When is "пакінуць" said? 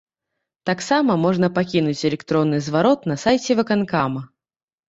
1.59-2.05